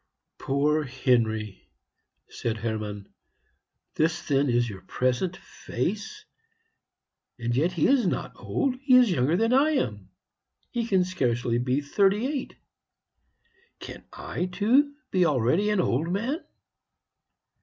[0.39, 1.69] "Poor Henry!"
[2.27, 3.13] said Hermann;
[3.93, 6.25] "this, then, is your present face!
[7.37, 10.09] And yet he is not old; he is younger than I am;
[10.71, 12.55] he can scarcely be thirty eight.
[13.77, 16.43] Can I, too, be already an old man?"